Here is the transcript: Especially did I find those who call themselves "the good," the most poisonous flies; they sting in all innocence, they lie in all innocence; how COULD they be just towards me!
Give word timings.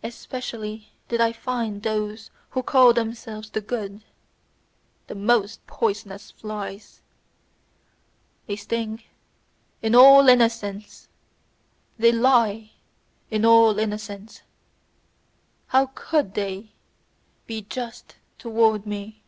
Especially 0.00 0.90
did 1.08 1.20
I 1.20 1.32
find 1.32 1.82
those 1.82 2.30
who 2.50 2.62
call 2.62 2.92
themselves 2.92 3.50
"the 3.50 3.60
good," 3.60 4.04
the 5.08 5.16
most 5.16 5.66
poisonous 5.66 6.30
flies; 6.30 7.00
they 8.46 8.54
sting 8.54 9.02
in 9.82 9.96
all 9.96 10.28
innocence, 10.28 11.08
they 11.98 12.12
lie 12.12 12.74
in 13.28 13.44
all 13.44 13.80
innocence; 13.80 14.42
how 15.66 15.86
COULD 15.96 16.34
they 16.34 16.70
be 17.48 17.62
just 17.62 18.14
towards 18.38 18.86
me! 18.86 19.24